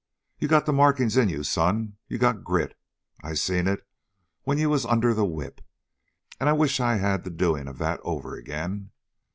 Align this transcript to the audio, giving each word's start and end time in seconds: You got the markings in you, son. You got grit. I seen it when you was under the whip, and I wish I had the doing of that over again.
You 0.39 0.47
got 0.47 0.65
the 0.65 0.73
markings 0.73 1.15
in 1.15 1.29
you, 1.29 1.43
son. 1.43 1.97
You 2.07 2.17
got 2.17 2.43
grit. 2.43 2.75
I 3.23 3.35
seen 3.35 3.67
it 3.67 3.85
when 4.41 4.57
you 4.57 4.67
was 4.67 4.83
under 4.83 5.13
the 5.13 5.27
whip, 5.27 5.61
and 6.39 6.49
I 6.49 6.53
wish 6.53 6.79
I 6.79 6.95
had 6.95 7.23
the 7.23 7.29
doing 7.29 7.67
of 7.67 7.77
that 7.77 7.99
over 8.01 8.33
again. 8.35 8.89